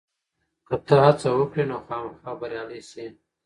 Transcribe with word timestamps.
که 0.67 0.75
ته 0.85 0.95
هڅه 1.05 1.29
وکړې، 1.35 1.63
نو 1.69 1.77
خامخا 1.85 2.31
به 2.33 2.35
بریالی 2.39 2.81
شې. 2.89 3.05